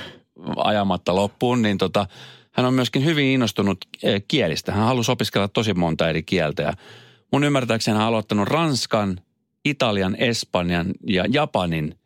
ajamatta 0.57 1.15
loppuun, 1.15 1.61
niin 1.61 1.77
tota, 1.77 2.07
hän 2.51 2.65
on 2.65 2.73
myöskin 2.73 3.05
hyvin 3.05 3.25
innostunut 3.25 3.77
äh, 4.05 4.21
kielistä. 4.27 4.71
Hän 4.71 4.85
halusi 4.85 5.11
opiskella 5.11 5.47
tosi 5.47 5.73
monta 5.73 6.09
eri 6.09 6.23
kieltä 6.23 6.63
ja 6.63 6.73
mun 7.31 7.43
ymmärtääkseni 7.43 7.97
hän 7.97 8.01
on 8.01 8.07
aloittanut 8.07 8.47
ranskan, 8.47 9.19
italian, 9.65 10.15
espanjan 10.15 10.93
ja 11.07 11.25
japanin– 11.29 11.95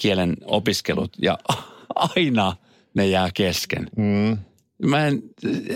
kielen 0.00 0.36
opiskelut 0.44 1.12
ja 1.22 1.38
aina 2.16 2.56
ne 2.94 3.06
jää 3.06 3.28
kesken. 3.34 3.86
Mm. 3.96 4.38
Mä 4.82 5.06
en, 5.06 5.22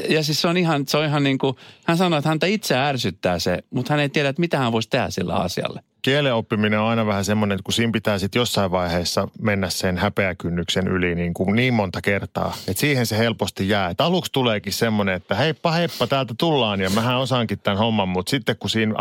ja 0.09 0.23
siis 0.23 0.41
se 0.41 0.49
on 0.49 0.57
ihan, 0.57 0.87
se 0.87 0.97
on 0.97 1.05
ihan 1.05 1.23
niin 1.23 1.39
kuin, 1.39 1.57
hän 1.87 1.97
sanoi, 1.97 2.19
että 2.19 2.29
häntä 2.29 2.47
itse 2.47 2.77
ärsyttää 2.77 3.39
se, 3.39 3.59
mutta 3.71 3.93
hän 3.93 4.01
ei 4.01 4.09
tiedä, 4.09 4.29
että 4.29 4.41
mitä 4.41 4.59
hän 4.59 4.73
voisi 4.73 4.91
tehdä 4.91 5.11
sillä 5.11 5.35
asialle. 5.35 5.81
Kielen 6.03 6.35
oppiminen 6.35 6.81
on 6.81 6.87
aina 6.87 7.07
vähän 7.07 7.25
semmoinen, 7.25 7.55
että 7.57 7.65
kun 7.65 7.73
siinä 7.73 7.93
pitää 7.93 8.19
sitten 8.19 8.41
jossain 8.41 8.71
vaiheessa 8.71 9.29
mennä 9.43 9.71
sen 9.71 9.99
häpeäkynnyksen 9.99 10.89
yli 10.89 11.15
niin, 11.15 11.35
kuin 11.35 11.57
niin 11.57 11.75
monta 11.75 12.01
kertaa. 12.01 12.55
Että 12.69 12.81
siihen 12.81 13.07
se 13.07 13.19
helposti 13.19 13.69
jää. 13.69 13.91
Et 13.91 14.01
aluksi 14.01 14.33
tuleekin 14.33 14.73
semmoinen, 14.73 15.15
että 15.15 15.35
heippa 15.35 15.73
heippa 15.73 16.07
täältä 16.07 16.35
tullaan 16.39 16.81
ja 16.81 16.91
mähän 16.91 17.19
osaankin 17.19 17.59
tämän 17.59 17.79
homman. 17.79 18.09
Mutta 18.09 18.31
sitten 18.31 18.57
kun 18.57 18.71
siinä 18.71 18.95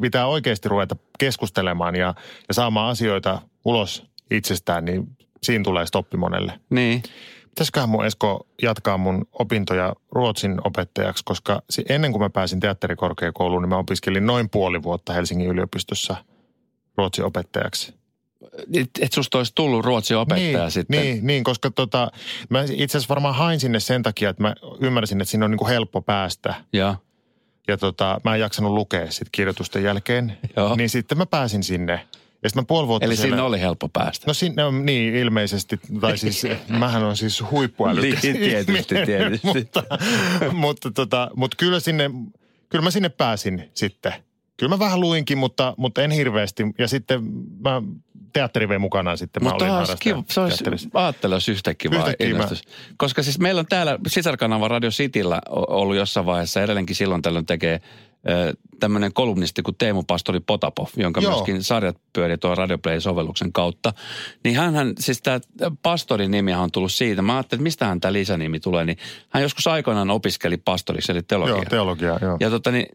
pitää 0.00 0.26
oikeasti 0.26 0.68
ruveta 0.68 0.96
keskustelemaan 1.18 1.96
ja, 1.96 2.14
ja 2.48 2.54
saamaan 2.54 2.90
asioita 2.90 3.42
ulos 3.64 4.09
itsestään, 4.30 4.84
niin 4.84 5.16
siinä 5.42 5.64
tulee 5.64 5.86
stoppi 5.86 6.16
monelle. 6.16 6.60
Niin. 6.70 7.02
Pitäisiköhän 7.48 7.88
mun 7.88 8.06
Esko 8.06 8.46
jatkaa 8.62 8.98
mun 8.98 9.26
opintoja 9.32 9.94
ruotsin 10.12 10.60
opettajaksi, 10.64 11.24
koska 11.24 11.62
ennen 11.88 12.12
kuin 12.12 12.22
mä 12.22 12.30
pääsin 12.30 12.60
teatterikorkeakouluun, 12.60 13.62
niin 13.62 13.68
mä 13.68 13.76
opiskelin 13.76 14.26
noin 14.26 14.50
puoli 14.50 14.82
vuotta 14.82 15.12
Helsingin 15.12 15.48
yliopistossa 15.48 16.16
ruotsin 16.96 17.24
opettajaksi. 17.24 17.94
Et, 18.74 18.90
et 19.00 19.12
susta 19.12 19.38
olisi 19.38 19.52
tullut 19.54 19.84
ruotsin 19.84 20.16
opettaja 20.16 20.58
niin, 20.58 20.70
sitten. 20.70 21.00
Niin, 21.00 21.26
niin, 21.26 21.44
koska 21.44 21.70
tota, 21.70 22.10
mä 22.48 22.62
itse 22.62 22.98
asiassa 22.98 23.14
varmaan 23.14 23.34
hain 23.34 23.60
sinne 23.60 23.80
sen 23.80 24.02
takia, 24.02 24.30
että 24.30 24.42
mä 24.42 24.54
ymmärsin, 24.80 25.20
että 25.20 25.30
siinä 25.30 25.44
on 25.44 25.50
niin 25.50 25.58
kuin 25.58 25.68
helppo 25.68 26.02
päästä. 26.02 26.54
Joo. 26.72 26.96
Ja 27.68 27.76
tota, 27.76 28.20
mä 28.24 28.34
en 28.34 28.40
jaksanut 28.40 28.72
lukea 28.72 29.10
sit 29.10 29.28
kirjoitusten 29.32 29.82
jälkeen. 29.82 30.38
Joo. 30.56 30.76
Niin 30.76 30.90
sitten 30.90 31.18
mä 31.18 31.26
pääsin 31.26 31.62
sinne. 31.62 32.06
Ja 32.42 32.48
sitten 32.48 32.62
mä 32.62 32.66
puoli 32.66 32.88
vuotta 32.88 33.06
Eli 33.06 33.16
siellä... 33.16 33.34
siinä 33.34 33.44
oli 33.44 33.60
helppo 33.60 33.88
päästä. 33.88 34.24
No 34.26 34.34
sinne 34.34 34.64
on 34.64 34.86
niin 34.86 35.14
ilmeisesti, 35.14 35.80
tai 36.00 36.18
siis 36.18 36.42
mähän 36.68 37.02
on 37.02 37.16
siis 37.16 37.50
huippuälykäs 37.50 38.22
Niin, 38.22 38.36
tietysti, 38.36 38.94
tietysti. 39.06 39.46
mutta, 39.46 39.82
mutta, 40.52 40.90
tota, 40.90 41.30
mutta 41.36 41.56
kyllä 41.56 41.80
sinne, 41.80 42.10
kyllä 42.68 42.82
mä 42.82 42.90
sinne 42.90 43.08
pääsin 43.08 43.70
sitten. 43.74 44.12
Kyllä 44.56 44.70
mä 44.70 44.78
vähän 44.78 45.00
luinkin, 45.00 45.38
mutta, 45.38 45.74
mutta 45.76 46.02
en 46.02 46.10
hirveästi. 46.10 46.62
Ja 46.78 46.88
sitten 46.88 47.22
mä, 47.64 47.82
teatteri 48.32 48.68
vei 48.68 48.78
mukanaan 48.78 49.18
sitten. 49.18 49.44
Mutta 49.44 49.64
mä 49.64 49.78
olin 49.78 49.96
kiva, 50.00 50.24
se 50.28 50.40
olisi, 50.40 50.88
ajattele, 50.94 51.34
jos 51.34 51.48
yhtäkkiä 51.48 51.90
vaan 51.90 52.00
Yhtäkkiä 52.00 52.38
mä-. 52.38 52.48
Koska 52.96 53.22
siis 53.22 53.38
meillä 53.38 53.58
on 53.58 53.66
täällä 53.66 53.98
sisarkanava 54.06 54.68
Radio 54.68 54.90
Cityllä 54.90 55.40
ollut 55.48 55.96
jossain 55.96 56.26
vaiheessa, 56.26 56.62
edelleenkin 56.62 56.96
silloin 56.96 57.22
tällöin 57.22 57.46
tekee 57.46 57.80
tämmöinen 58.80 59.12
kolumnisti 59.12 59.62
kuin 59.62 59.76
Teemu 59.78 60.02
Pastori 60.02 60.40
Potapov, 60.40 60.86
jonka 60.96 61.20
Joo. 61.20 61.32
myöskin 61.32 61.64
sarjat 61.64 61.96
pyörii 62.12 62.38
tuon 62.38 62.56
Radioplay-sovelluksen 62.58 63.52
kautta. 63.52 63.92
Niin 64.44 64.56
hän, 64.56 64.92
siis 64.98 65.22
tämä 65.22 65.40
pastorin 65.82 66.30
nimi 66.30 66.54
on 66.54 66.72
tullut 66.72 66.92
siitä. 66.92 67.22
Mä 67.22 67.36
ajattelin, 67.36 67.60
että 67.60 67.62
mistähän 67.62 68.00
tämä 68.00 68.12
lisänimi 68.12 68.60
tulee. 68.60 68.84
Niin 68.84 68.98
hän 69.28 69.42
joskus 69.42 69.66
aikoinaan 69.66 70.10
opiskeli 70.10 70.56
pastoriksi, 70.56 71.12
eli 71.12 71.22
teologiaa. 71.22 71.56
Joo, 71.56 71.64
teologia, 71.70 72.18
joo. 72.22 72.36
Ja 72.40 72.50
tota 72.50 72.70
niin, 72.70 72.86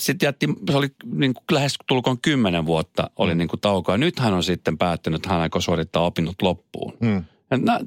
sitten 0.00 0.26
jätti, 0.26 0.46
se 0.70 0.76
oli 0.76 0.88
niin 1.12 1.34
kuin 1.34 1.44
lähes 1.50 1.74
tulkoon 1.86 2.20
kymmenen 2.20 2.66
vuotta 2.66 3.10
oli 3.16 3.34
niin 3.34 3.48
kuin 3.48 3.60
taukoa. 3.60 3.98
Nyt 3.98 4.18
hän 4.18 4.34
on 4.34 4.42
sitten 4.42 4.78
päättänyt, 4.78 5.18
että 5.18 5.28
hän 5.28 5.40
aikoo 5.40 5.60
suorittaa 5.60 6.06
opinnot 6.06 6.42
loppuun. 6.42 6.96
Mm. 7.00 7.24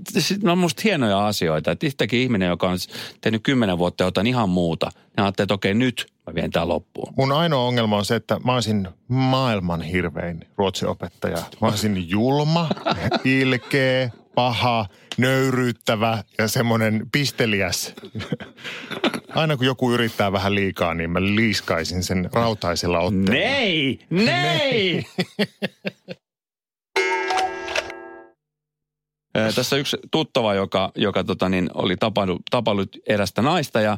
Siis 0.10 0.42
nämä 0.42 0.52
on 0.52 0.58
musta 0.58 0.82
hienoja 0.84 1.28
asioita, 1.28 1.72
että 1.72 1.88
ihminen, 2.12 2.50
joka 2.50 2.70
on 2.70 2.78
tehnyt 3.22 3.44
kymmenen 3.44 3.78
vuotta 3.78 4.04
jotain 4.04 4.28
ihan 4.28 4.50
muuta, 4.50 4.90
niin 4.96 5.24
ajattelee, 5.24 5.46
että 5.46 5.54
okei 5.54 5.74
nyt 5.74 6.06
mä 6.28 6.36
vien 6.36 6.52
tämän 6.52 6.68
loppuun. 6.68 7.14
Mun 7.18 7.32
ainoa 7.32 7.68
ongelma 7.68 7.98
on 7.98 8.06
se, 8.06 8.16
että 8.16 8.40
mä 8.46 8.54
olisin 8.54 8.88
maailman 9.08 9.82
hirvein 9.82 10.40
ruotsin 10.58 10.88
opettaja. 10.88 11.38
Mä 11.62 11.68
olisin 11.68 12.10
julma, 12.10 12.70
ilkeä, 13.42 14.10
paha, 14.36 14.86
nöyryyttävä 15.18 16.24
ja 16.38 16.48
semmoinen 16.48 17.08
pisteliäs. 17.12 17.94
Aina 19.36 19.58
kun 19.58 19.66
joku 19.66 19.92
yrittää 19.92 20.32
vähän 20.32 20.56
liikaa, 20.56 20.94
niin 20.94 21.10
mä 21.10 21.22
liiskaisin 21.22 22.04
sen 22.04 22.30
rautaisella 22.34 23.00
otteella. 23.00 23.32
Nei! 23.32 24.00
Nei! 24.10 25.04
Tässä 29.56 29.76
yksi 29.76 29.98
tuttava, 30.12 30.54
joka, 30.54 30.92
joka 30.96 31.24
tota 31.24 31.50
niin, 31.50 31.70
oli 31.74 31.98
tapannut, 31.98 32.42
tapannut 32.52 32.98
erästä 33.08 33.42
naista 33.42 33.82
ja, 33.82 33.98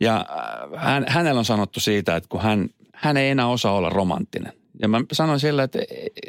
ja 0.00 0.16
äh, 0.16 0.82
hän, 0.82 1.04
hänellä 1.08 1.38
on 1.38 1.44
sanottu 1.44 1.80
siitä, 1.80 2.16
että 2.16 2.28
kun 2.28 2.42
hän, 2.42 2.68
hän 2.94 3.16
ei 3.16 3.30
enää 3.30 3.46
osaa 3.46 3.72
olla 3.72 3.88
romanttinen. 3.88 4.52
Ja 4.80 4.88
mä 4.88 5.00
sanoin 5.12 5.40
sille, 5.40 5.62
että 5.62 5.78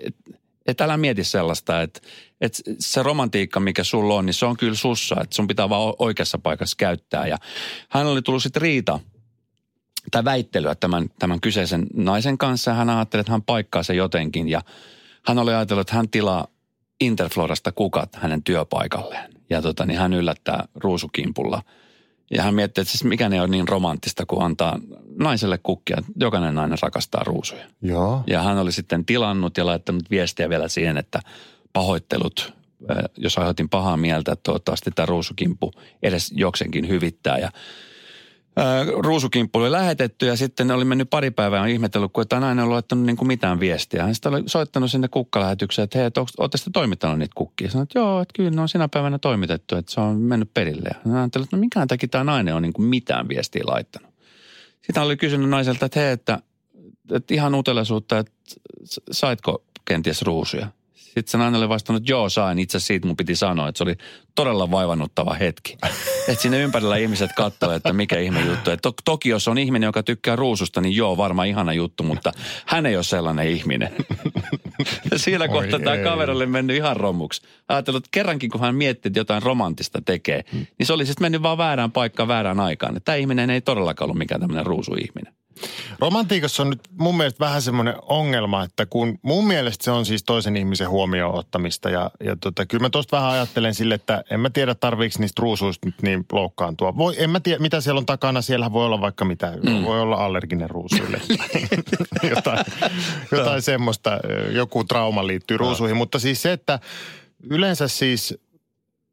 et, 0.04 0.16
et 0.66 0.82
älä 0.82 0.98
mieti 0.98 1.24
sellaista, 1.24 1.82
että, 1.82 2.00
että 2.42 2.60
se 2.80 3.04
romantiikka, 3.04 3.60
mikä 3.60 3.84
sulla 3.84 4.16
on, 4.16 4.26
niin 4.26 4.34
se 4.34 4.46
on 4.46 4.58
kyllä 4.58 4.76
sussa, 4.76 5.16
että 5.22 5.36
sun 5.36 5.48
pitää 5.48 5.70
vaan 5.70 5.94
oikeassa 6.00 6.38
paikassa 6.38 6.76
käyttää. 6.78 7.28
Ja 7.28 7.38
hän 7.90 8.08
oli 8.08 8.22
tullut 8.22 8.44
sitten 8.44 8.62
riita 8.62 9.00
tai 10.12 10.26
väittelyä 10.26 10.76
tämän, 10.76 11.10
tämän 11.20 11.42
kyseisen 11.42 11.86
naisen 11.94 12.38
kanssa. 12.38 12.74
Hän 12.74 12.90
ajatteli, 12.90 13.20
että 13.20 13.32
hän 13.32 13.42
paikkaa 13.42 13.84
se 13.84 13.94
jotenkin 13.94 14.50
ja 14.50 14.62
hän 15.26 15.40
oli 15.40 15.54
ajatellut, 15.54 15.82
että 15.82 15.96
hän 15.96 16.10
tilaa 16.10 16.48
Interflorasta 17.02 17.72
kukat 17.72 18.16
hänen 18.16 18.44
työpaikalleen. 18.44 19.34
Ja 19.50 19.62
tota, 19.62 19.86
niin 19.86 20.00
hän 20.00 20.14
yllättää 20.14 20.68
ruusukimpulla. 20.76 21.62
Ja 22.32 22.44
hän 22.44 22.56
miettii, 22.56 22.82
että 22.82 22.92
siis 22.92 23.04
mikä 23.04 23.30
ne 23.30 23.42
on 23.42 23.52
niin 23.52 23.68
romanttista, 23.68 24.26
kun 24.26 24.44
antaa 24.44 24.80
naiselle 25.20 25.58
kukkia. 25.64 25.98
Jokainen 26.20 26.56
nainen 26.56 26.78
rakastaa 26.82 27.24
ruusuja. 27.24 27.66
Joo. 27.82 28.24
Ja 28.28 28.42
hän 28.42 28.58
oli 28.58 28.72
sitten 28.72 29.06
tilannut 29.06 29.58
ja 29.58 29.66
laittanut 29.66 30.10
viestiä 30.10 30.50
vielä 30.50 30.68
siihen, 30.68 30.98
että 30.98 31.20
pahoittelut, 31.74 32.54
äh, 32.92 32.98
jos 33.18 33.38
aiheutin 33.38 33.70
pahaa 33.70 33.98
mieltä, 33.98 34.32
että 34.32 34.44
toivottavasti 34.44 34.92
tämä 34.96 35.06
ruusukimpu 35.06 35.72
edes 36.04 36.32
joksenkin 36.36 36.88
hyvittää. 36.88 37.38
Ja 37.38 37.52
ruusukimppu 39.00 39.60
oli 39.60 39.72
lähetetty 39.72 40.26
ja 40.26 40.38
sitten 40.38 40.72
oli 40.72 40.86
mennyt 40.86 41.10
pari 41.10 41.32
päivää 41.32 41.60
ja 41.60 41.74
ihmetellyt, 41.74 42.12
kun 42.14 42.28
tämä 42.28 42.40
nainen 42.40 42.66
ole 42.66 42.74
laittanut 42.74 43.06
niin 43.06 43.18
kuin 43.18 43.28
mitään 43.28 43.60
viestiä. 43.60 44.04
Hän 44.04 44.16
sitten 44.16 44.34
oli 44.34 44.44
soittanut 44.46 44.92
sinne 44.92 45.08
kukkalähetykseen, 45.08 45.84
että 45.84 46.00
hei, 46.00 46.10
olette 46.38 46.58
sitten 46.58 46.74
toimittanut 46.74 47.20
niitä 47.20 47.34
kukkia? 47.36 47.72
Sanoin, 47.72 47.84
että 47.84 48.00
joo, 48.00 48.22
että 48.22 48.34
kyllä 48.36 48.50
ne 48.50 48.62
on 48.62 48.70
sinä 48.70 48.88
päivänä 48.88 49.20
toimitettu, 49.20 49.76
että 49.76 49.92
se 49.92 50.02
on 50.02 50.18
mennyt 50.18 50.54
perille. 50.54 50.90
Hän 51.06 51.16
ajatteli, 51.16 51.44
että 51.44 51.56
no 51.56 51.60
minkään 51.60 51.88
takia 51.88 52.10
tämä 52.10 52.24
nainen 52.24 52.56
on 52.56 52.62
niin 52.62 52.74
kuin 52.74 52.86
mitään 52.86 53.30
viestiä 53.30 53.64
laittanut. 53.68 54.10
Sitten 54.72 54.96
hän 54.96 55.06
oli 55.06 55.18
kysynyt 55.18 55.50
naiselta, 55.50 55.86
että 55.86 56.00
hei, 56.00 56.12
että, 56.12 56.40
että 57.12 57.34
ihan 57.34 57.56
uteliaisuutta, 57.56 58.18
että 58.18 58.32
saitko 59.12 59.64
kenties 59.86 60.22
ruusuja? 60.22 60.68
Sitten 61.18 61.32
se 61.32 61.38
nainen 61.38 61.58
oli 61.58 61.70
vastannut, 61.70 62.04
että 62.04 62.12
joo 62.12 62.30
sain. 62.30 62.60
Itse 62.60 62.80
siitä 62.80 63.08
mun 63.08 63.18
piti 63.18 63.36
sanoa, 63.36 63.70
että 63.70 63.78
se 63.78 63.84
oli 63.84 63.96
todella 64.36 64.72
vaivannuttava 64.72 65.34
hetki. 65.34 65.78
että 66.30 66.42
sinne 66.42 66.60
ympärillä 66.60 66.98
ihmiset 66.98 67.32
katsoivat, 67.36 67.76
että 67.76 67.94
mikä 67.94 68.20
ihme 68.20 68.42
juttu. 68.42 68.72
Että 68.72 68.82
to- 68.82 68.94
toki 69.06 69.30
jos 69.30 69.48
on 69.48 69.58
ihminen, 69.58 69.88
joka 69.88 70.04
tykkää 70.04 70.36
ruususta, 70.36 70.82
niin 70.82 70.96
joo, 70.96 71.18
varmaan 71.18 71.48
ihana 71.48 71.74
juttu, 71.74 72.04
mutta 72.04 72.32
hän 72.66 72.86
ei 72.86 72.96
ole 72.96 73.04
sellainen 73.04 73.48
ihminen. 73.48 73.96
siinä 75.16 75.48
kohtaa 75.48 75.80
tämä 75.80 75.96
ei. 75.96 76.04
kaveri 76.04 76.32
oli 76.32 76.46
mennyt 76.46 76.78
ihan 76.78 76.98
romuksi. 76.98 77.42
Ajatellut, 77.68 78.06
että 78.06 78.12
kerrankin 78.12 78.50
kun 78.50 78.62
hän 78.62 78.76
mietti, 78.76 79.08
että 79.08 79.20
jotain 79.20 79.44
romanttista 79.44 80.02
tekee, 80.06 80.44
niin 80.52 80.88
se 80.88 80.94
oli 80.94 81.06
siis 81.06 81.20
mennyt 81.20 81.44
vaan 81.44 81.58
väärään 81.58 81.92
paikkaan 81.92 82.28
väärään 82.28 82.60
aikaan. 82.60 82.98
Että 82.98 83.06
tämä 83.06 83.16
ihminen 83.16 83.50
ei 83.50 83.62
todellakaan 83.62 84.06
ollut 84.06 84.18
mikään 84.18 84.42
tämmöinen 84.42 84.66
ruusuihminen. 84.66 85.34
Romantiikassa 86.00 86.64
on 86.64 86.70
nyt 86.70 86.82
mun 86.98 87.18
mielestä 87.18 87.40
vähän 87.40 87.62
semmoinen 87.62 87.96
ongelma, 88.02 88.64
että 88.64 88.86
kun 88.86 89.20
mun 89.22 89.48
mielestä 89.48 89.84
se 89.84 89.92
on 89.92 90.06
siis 90.06 90.24
toisen 90.24 90.58
ihmisen 90.58 90.90
huomioon 90.90 91.36
ottamista 91.36 91.90
ja, 91.90 92.12
ja 92.24 92.36
tota, 92.36 92.66
kyllä 92.66 92.82
mä 92.82 92.90
tuosta 92.90 93.18
vähän 93.18 93.32
ajattelen 93.32 93.76
sille, 93.76 93.96
että 93.96 94.24
en 94.32 94.40
mä 94.40 94.50
tiedä 94.50 94.76
tarviiko 94.76 95.16
niistä 95.20 95.42
ruusuista 95.42 95.88
nyt 95.88 96.02
niin 96.02 96.26
loukkaantua. 96.32 96.98
Voi, 96.98 97.16
en 97.18 97.30
mä 97.30 97.40
tiedä 97.40 97.60
mitä 97.60 97.82
siellä 97.82 98.00
on 98.00 98.06
takana, 98.06 98.42
siellä 98.42 98.74
voi 98.74 98.86
olla 98.86 99.02
vaikka 99.02 99.26
mitä, 99.26 99.54
mm. 99.64 99.84
voi 99.84 100.02
olla 100.02 100.26
allerginen 100.26 100.70
ruusuille 100.70 101.22
tai 101.38 102.30
jotain, 102.36 102.66
jotain 103.32 103.62
semmoista, 103.62 104.20
joku 104.52 104.84
trauma 104.84 105.28
liittyy 105.28 105.58
ruusuihin, 105.58 105.98
mutta 105.98 106.20
siis 106.20 106.42
se, 106.42 106.52
että 106.52 106.80
yleensä 107.50 107.88
siis 107.88 108.38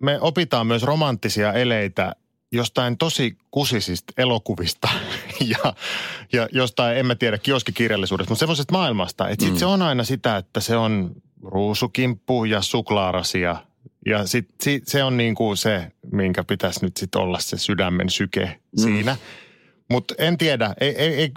me 0.03 0.19
opitaan 0.21 0.67
myös 0.67 0.83
romanttisia 0.83 1.53
eleitä 1.53 2.15
jostain 2.53 2.99
tosi 2.99 3.37
kusisista 3.51 4.13
elokuvista. 4.17 4.89
Ja, 5.47 5.75
ja 6.35 6.49
jostain, 6.53 6.97
en 6.97 7.07
mä 7.07 7.15
tiedä, 7.15 7.39
kioskikirjallisuudesta, 7.39 8.31
mutta 8.31 8.41
semmoisesta 8.41 8.73
maailmasta. 8.73 9.29
Että 9.29 9.45
sit 9.45 9.59
se 9.59 9.67
on 9.67 9.83
aina 9.83 10.05
sitä, 10.05 10.37
että 10.37 10.61
se 10.61 10.77
on 10.77 11.11
ruusukimppu 11.43 12.45
ja 12.45 12.63
suklaarasia. 12.63 13.57
Ja 14.07 14.27
sit, 14.27 14.49
sit, 14.61 14.89
se 14.89 15.05
on 15.05 15.17
niin 15.17 15.35
kuin 15.35 15.57
se, 15.57 15.93
minkä 16.13 16.45
pitäisi 16.45 16.85
nyt 16.85 16.97
sitten 16.97 17.21
olla 17.21 17.39
se 17.41 17.59
sydämen 17.59 18.11
syke 18.11 18.61
siinä. 18.77 19.17
Mutta 19.91 20.15
en 20.19 20.39
tiedä. 20.39 20.75
Ei, 20.81 20.97
ei, 20.97 21.15
ei, 21.15 21.31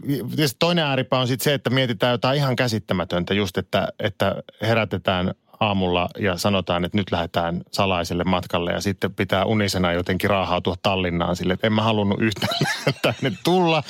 sit 0.47 0.59
toinen 0.59 0.85
ääripää 0.85 1.19
on 1.19 1.27
sitten 1.27 1.43
se, 1.43 1.53
että 1.53 1.69
mietitään 1.69 2.11
jotain 2.11 2.37
ihan 2.37 2.55
käsittämätöntä 2.55 3.33
just, 3.33 3.57
että, 3.57 3.87
että 3.99 4.35
herätetään 4.61 5.33
aamulla 5.59 6.09
ja 6.19 6.37
sanotaan, 6.37 6.85
että 6.85 6.97
nyt 6.97 7.11
lähdetään 7.11 7.61
salaiselle 7.71 8.23
matkalle 8.23 8.71
ja 8.71 8.81
sitten 8.81 9.13
pitää 9.13 9.45
unisena 9.45 9.93
jotenkin 9.93 10.29
raahautua 10.29 10.75
Tallinnaan 10.81 11.35
sille, 11.35 11.53
että 11.53 11.67
en 11.67 11.73
mä 11.73 11.81
halunnut 11.81 12.21
yhtään 12.21 12.59
tänne 13.01 13.37
tulla. 13.43 13.83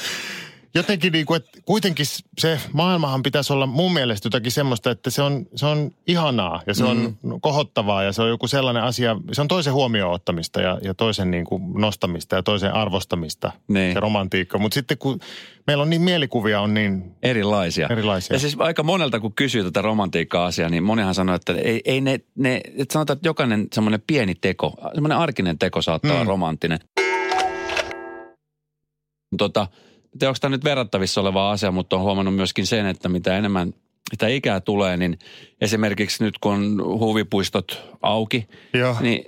Jotenkin 0.76 1.12
niin 1.12 1.26
kuin, 1.26 1.38
että 1.38 1.60
kuitenkin 1.66 2.06
se 2.40 2.60
maailmahan 2.74 3.24
pitäisi 3.24 3.54
olla 3.54 3.66
mun 3.66 3.94
mielestä 3.94 4.28
jotakin 4.28 4.52
semmoista, 4.52 4.92
että 4.92 5.10
se 5.10 5.22
on, 5.22 5.46
se 5.56 5.66
on 5.66 5.92
ihanaa 6.08 6.62
ja 6.68 6.74
se 6.74 6.84
mm. 6.84 6.90
on 6.90 7.18
kohottavaa 7.42 8.04
ja 8.04 8.12
se 8.12 8.22
on 8.22 8.30
joku 8.30 8.48
sellainen 8.48 8.84
asia, 8.84 9.18
se 9.32 9.42
on 9.42 9.48
toisen 9.48 9.74
huomioon 9.74 10.14
ottamista 10.14 10.62
ja, 10.62 10.80
ja 10.82 10.94
toisen 10.94 11.32
niin 11.32 11.46
kuin 11.46 11.74
nostamista 11.74 12.36
ja 12.36 12.44
toisen 12.44 12.74
arvostamista, 12.74 13.52
niin. 13.68 13.94
se 13.94 14.00
romantiikka. 14.00 14.58
Mutta 14.58 14.76
sitten 14.76 14.98
kun 14.98 15.20
meillä 15.68 15.82
on 15.82 15.90
niin 15.90 16.02
mielikuvia 16.02 16.62
on 16.62 16.74
niin 16.74 17.16
erilaisia. 17.24 17.88
erilaisia. 17.92 18.36
Ja 18.36 18.40
siis 18.40 18.56
aika 18.60 18.84
monelta 18.84 19.20
kun 19.20 19.34
kysyy 19.34 19.64
tätä 19.64 19.82
romantiikka-asiaa, 19.82 20.70
niin 20.70 20.84
monihan 20.84 21.16
sanoo, 21.16 21.36
että 21.36 21.54
ei, 21.54 21.82
ei 21.86 22.02
ne, 22.02 22.20
ne 22.36 22.62
että 22.78 22.94
sanotaan, 22.94 23.18
että 23.18 23.28
jokainen 23.28 23.68
semmoinen 23.74 24.04
pieni 24.08 24.36
teko, 24.36 24.74
semmoinen 24.94 25.18
arkinen 25.18 25.60
teko 25.60 25.82
saattaa 25.82 26.12
mm. 26.12 26.18
olla 26.18 26.28
romanttinen. 26.28 26.80
Tota, 29.38 29.68
onko 30.24 30.38
tämä 30.42 30.56
nyt 30.56 30.64
verrattavissa 30.64 31.22
oleva 31.22 31.52
asia, 31.52 31.72
mutta 31.72 31.96
on 31.96 32.02
huomannut 32.02 32.36
myöskin 32.36 32.68
sen, 32.68 32.86
että 32.86 33.10
mitä 33.10 33.38
enemmän 33.38 33.74
mitä 34.12 34.28
ikää 34.28 34.60
tulee, 34.60 34.98
niin 34.98 35.20
esimerkiksi 35.62 36.24
nyt 36.24 36.38
kun 36.38 36.54
on 36.54 36.78
huvipuistot 37.00 37.84
auki, 38.02 38.48
Joo. 38.74 38.96
niin 39.00 39.26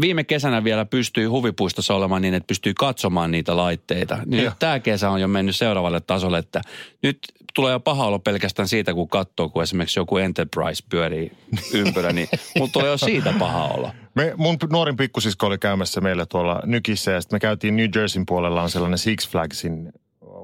viime 0.00 0.24
kesänä 0.24 0.64
vielä 0.64 0.84
pystyi 0.84 1.24
huvipuistossa 1.24 1.94
olemaan 1.94 2.22
niin, 2.22 2.34
että 2.34 2.46
pystyy 2.46 2.74
katsomaan 2.78 3.30
niitä 3.30 3.56
laitteita. 3.56 4.18
Niin 4.26 4.44
nyt 4.44 4.54
tämä 4.58 4.80
kesä 4.80 5.10
on 5.10 5.20
jo 5.20 5.28
mennyt 5.28 5.56
seuraavalle 5.56 6.00
tasolle, 6.00 6.38
että 6.38 6.60
nyt 7.02 7.18
tulee 7.54 7.72
jo 7.72 7.80
paha 7.80 8.06
olo 8.06 8.18
pelkästään 8.18 8.68
siitä, 8.68 8.94
kun 8.94 9.08
katsoo, 9.08 9.48
kun 9.48 9.62
esimerkiksi 9.62 10.00
joku 10.00 10.16
Enterprise 10.16 10.84
pyörii 10.88 11.32
ympyrä, 11.72 12.12
niin 12.12 12.28
mutta 12.58 12.72
tulee 12.72 12.90
jo 12.90 12.98
siitä 12.98 13.34
paha 13.38 13.64
olo. 13.64 13.90
Me, 14.14 14.34
mun 14.36 14.56
nuorin 14.70 14.96
pikkusisko 14.96 15.46
oli 15.46 15.58
käymässä 15.58 16.00
meillä 16.00 16.26
tuolla 16.26 16.62
Nykissä 16.64 17.10
ja 17.10 17.20
sitten 17.20 17.36
me 17.36 17.40
käytiin 17.40 17.76
New 17.76 17.88
Jerseyn 17.94 18.26
puolella 18.26 18.62
on 18.62 18.70
sellainen 18.70 18.98
Six 18.98 19.28
Flagsin 19.28 19.92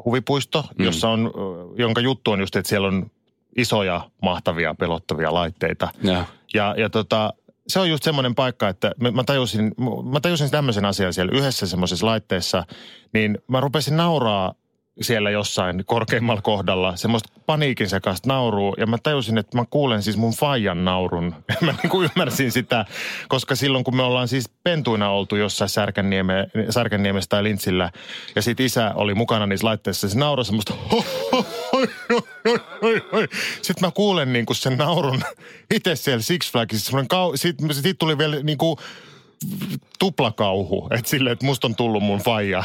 huvipuisto, 0.05 0.65
mm. 0.79 0.85
jossa 0.85 1.09
on, 1.09 1.33
jonka 1.77 2.01
juttu 2.01 2.31
on 2.31 2.41
just, 2.41 2.57
että 2.57 2.69
siellä 2.69 2.89
on 2.89 3.11
isoja, 3.57 4.11
mahtavia, 4.23 4.75
pelottavia 4.75 5.35
laitteita. 5.35 5.89
Ja, 6.03 6.25
ja, 6.55 6.75
ja 6.79 6.91
tota, 6.91 7.35
se 7.69 7.81
on 7.81 7.91
just 7.91 8.05
semmoinen 8.05 8.35
paikka, 8.35 8.69
että 8.69 8.93
mä 9.13 9.25
tajusin, 9.25 9.75
mä 10.13 10.21
tajusin 10.21 10.51
tämmöisen 10.51 10.85
asian 10.85 11.13
siellä 11.13 11.39
yhdessä 11.39 11.67
semmoisessa 11.67 12.07
laitteessa, 12.07 12.65
niin 13.13 13.39
mä 13.49 13.61
rupesin 13.61 13.97
nauraa 13.97 14.55
siellä 15.01 15.31
jossain 15.31 15.83
korkeimmalla 15.87 16.43
kohdalla 16.43 16.97
semmoista 16.97 17.41
paniikin 17.47 17.89
sekasta 17.89 18.29
nauruu. 18.29 18.75
Ja 18.79 18.87
mä 18.87 18.99
tajusin, 19.03 19.39
että 19.39 19.59
mä 19.59 19.65
kuulen 19.71 20.03
siis 20.03 20.17
mun 20.17 20.33
faijan 20.33 20.85
naurun. 20.85 21.35
mä 21.67 21.75
niin 21.83 21.91
kuin 21.91 22.11
ymmärsin 22.11 22.53
sitä, 22.53 22.85
koska 23.29 23.55
silloin 23.55 23.85
kun 23.85 23.97
me 23.97 24.03
ollaan 24.03 24.29
siis 24.29 24.49
pentuina 24.65 25.11
oltu 25.11 25.37
jossain 25.37 25.69
Särkännieme, 25.69 26.47
Särkänniemessä 26.71 27.29
tai 27.29 27.43
Lintsillä 27.43 27.91
ja 28.35 28.43
sit 28.43 28.61
isä 28.61 28.93
oli 28.95 29.15
mukana 29.15 29.47
niissä 29.47 29.67
laitteissa, 29.67 30.09
se 30.09 30.19
nauroi 30.19 30.45
semmoista 30.45 30.75
Sitten 33.63 33.87
mä 33.87 33.91
kuulen 33.91 34.33
niin 34.33 34.47
kuin 34.47 34.57
sen 34.57 34.77
naurun 34.77 35.23
itse 35.77 35.97
siellä 35.97 36.23
Six 36.23 36.53
Flagsissa. 36.53 36.93
Sitten 37.35 37.75
sit 37.75 37.99
tuli 37.99 38.19
vielä 38.19 38.37
niin 38.43 38.59
kuin 38.59 38.77
tuplakauhu, 39.99 40.89
että 40.91 41.11
silleen, 41.11 41.33
että 41.33 41.47
musta 41.47 41.67
on 41.67 41.77
tullut 41.77 42.03
mun 42.03 42.19
faija. 42.19 42.65